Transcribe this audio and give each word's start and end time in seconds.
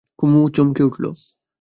কুমু 0.19 0.41
চমকে 0.55 0.81
উঠল। 0.83 1.03